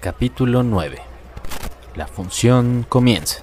[0.00, 0.98] Capítulo 9
[1.94, 3.42] La función comienza.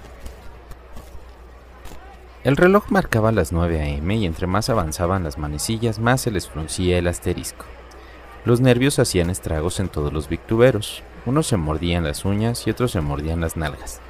[2.44, 4.16] El reloj marcaba las 9 a.m.
[4.16, 7.66] y entre más avanzaban las manecillas, más se les fruncía el asterisco.
[8.44, 11.04] Los nervios hacían estragos en todos los victuberos.
[11.28, 14.02] Unos se mordían las uñas y otros se mordían las nalgas.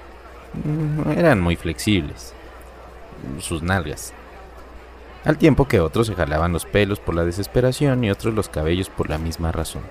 [0.63, 2.33] No eran muy flexibles.
[3.39, 4.13] Sus nalgas.
[5.25, 8.87] Al tiempo que otros se jalaban los pelos por la desesperación y otros los cabellos
[8.89, 9.81] por la misma razón.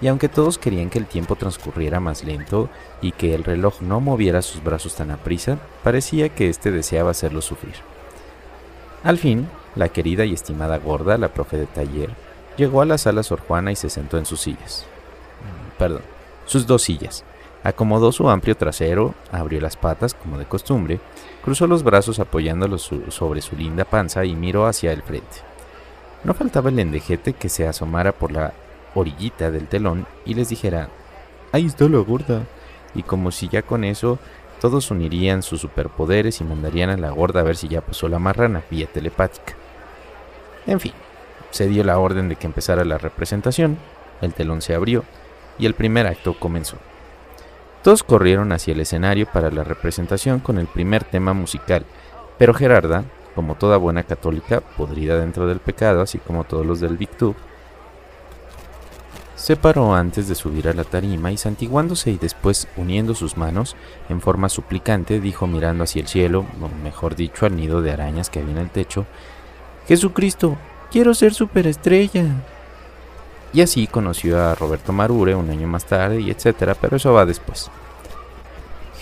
[0.00, 2.70] Y aunque todos querían que el tiempo transcurriera más lento
[3.02, 7.42] y que el reloj no moviera sus brazos tan aprisa, parecía que éste deseaba hacerlo
[7.42, 7.74] sufrir.
[9.04, 12.10] Al fin, la querida y estimada gorda, la profe de taller,
[12.56, 14.86] llegó a la sala Sor Juana y se sentó en sus sillas.
[15.78, 16.02] Perdón,
[16.46, 17.24] sus dos sillas.
[17.62, 20.98] Acomodó su amplio trasero, abrió las patas como de costumbre,
[21.42, 25.38] cruzó los brazos apoyándolos sobre su linda panza y miró hacia el frente.
[26.24, 28.52] No faltaba el endejete que se asomara por la
[28.94, 30.88] orillita del telón y les dijera,
[31.52, 32.42] ahí está la gorda.
[32.94, 34.18] Y como si ya con eso
[34.60, 38.18] todos unirían sus superpoderes y mandarían a la gorda a ver si ya pasó la
[38.18, 39.54] marrana vía telepática.
[40.66, 40.92] En fin,
[41.50, 43.78] se dio la orden de que empezara la representación,
[44.20, 45.04] el telón se abrió
[45.58, 46.76] y el primer acto comenzó.
[47.82, 51.86] Todos corrieron hacia el escenario para la representación con el primer tema musical,
[52.36, 53.04] pero Gerarda,
[53.34, 57.34] como toda buena católica, podrida dentro del pecado, así como todos los del Victub,
[59.40, 63.74] se paró antes de subir a la tarima y santiguándose y después uniendo sus manos
[64.10, 68.28] en forma suplicante dijo mirando hacia el cielo, o mejor dicho al nido de arañas
[68.28, 69.06] que había en el techo,
[69.88, 70.58] Jesucristo,
[70.92, 72.26] quiero ser superestrella.
[73.54, 77.24] Y así conoció a Roberto Marure un año más tarde y etcétera, pero eso va
[77.24, 77.70] después.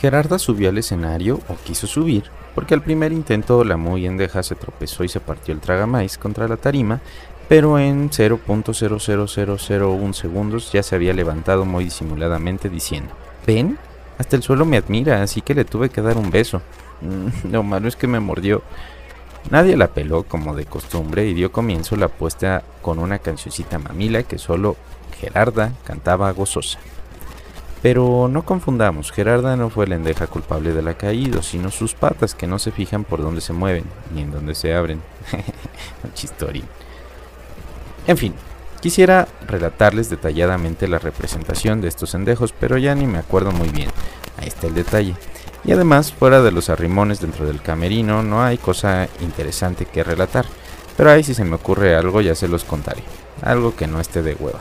[0.00, 4.54] Gerarda subió al escenario, o quiso subir, porque al primer intento la muy endeja se
[4.54, 7.00] tropezó y se partió el tragamais contra la tarima,
[7.48, 13.14] pero en 0.00001 segundos ya se había levantado muy disimuladamente diciendo,
[13.46, 13.78] ¿ven?
[14.18, 16.60] Hasta el suelo me admira, así que le tuve que dar un beso.
[17.00, 18.62] Mm, lo malo es que me mordió.
[19.50, 24.24] Nadie la peló como de costumbre y dio comienzo la apuesta con una cancioncita mamila
[24.24, 24.76] que solo
[25.18, 26.78] Gerarda cantaba gozosa.
[27.80, 32.34] Pero no confundamos, Gerarda no fue la endeja culpable de la caída, sino sus patas
[32.34, 35.00] que no se fijan por dónde se mueven ni en dónde se abren.
[36.14, 36.64] Chistorín.
[38.08, 38.34] En fin,
[38.80, 43.90] quisiera relatarles detalladamente la representación de estos endejos, pero ya ni me acuerdo muy bien.
[44.38, 45.14] Ahí está el detalle.
[45.62, 50.46] Y además, fuera de los arrimones dentro del camerino, no hay cosa interesante que relatar.
[50.96, 53.02] Pero ahí si se me ocurre algo ya se los contaré.
[53.42, 54.60] Algo que no esté de hueva.